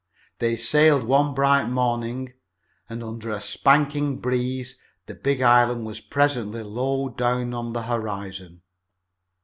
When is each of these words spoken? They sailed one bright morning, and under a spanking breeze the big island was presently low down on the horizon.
They 0.39 0.55
sailed 0.55 1.03
one 1.03 1.35
bright 1.35 1.65
morning, 1.69 2.33
and 2.89 3.03
under 3.03 3.29
a 3.29 3.39
spanking 3.39 4.17
breeze 4.19 4.79
the 5.05 5.13
big 5.13 5.43
island 5.43 5.85
was 5.85 6.01
presently 6.01 6.63
low 6.63 7.09
down 7.09 7.53
on 7.53 7.73
the 7.73 7.83
horizon. 7.83 8.63